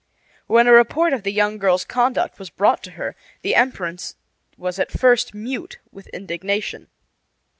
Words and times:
When 0.47 0.65
a 0.65 0.71
report 0.71 1.13
of 1.13 1.21
the 1.21 1.31
young 1.31 1.59
girl's 1.59 1.85
conduct 1.85 2.39
was 2.39 2.49
brought 2.49 2.81
to 2.85 2.91
her 2.97 3.15
the 3.43 3.53
empress 3.53 4.15
was 4.57 4.79
at 4.79 4.89
first 4.89 5.35
mute 5.35 5.77
with 5.91 6.07
indignation. 6.07 6.87